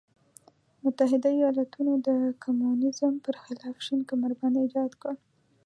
[0.83, 2.09] متحده ایالتونو د
[2.43, 5.13] کمونیزم پر خلاف شین کمربند ایجاد کړ.